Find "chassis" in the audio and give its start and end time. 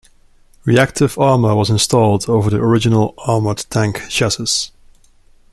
4.09-4.71